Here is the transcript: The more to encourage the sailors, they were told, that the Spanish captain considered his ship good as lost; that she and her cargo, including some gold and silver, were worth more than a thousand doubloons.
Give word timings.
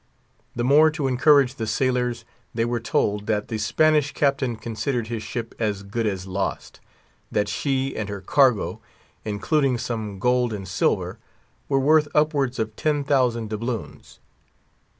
The 0.55 0.63
more 0.63 0.89
to 0.89 1.07
encourage 1.07 1.53
the 1.53 1.67
sailors, 1.67 2.25
they 2.55 2.65
were 2.65 2.79
told, 2.79 3.27
that 3.27 3.49
the 3.49 3.59
Spanish 3.59 4.13
captain 4.13 4.55
considered 4.55 5.09
his 5.09 5.21
ship 5.21 5.53
good 5.59 6.07
as 6.07 6.25
lost; 6.25 6.79
that 7.31 7.47
she 7.47 7.95
and 7.95 8.09
her 8.09 8.19
cargo, 8.21 8.79
including 9.25 9.77
some 9.77 10.17
gold 10.17 10.53
and 10.53 10.67
silver, 10.67 11.19
were 11.69 11.79
worth 11.79 12.07
more 12.33 12.47
than 12.49 12.71
a 12.83 13.03
thousand 13.03 13.51
doubloons. 13.51 14.17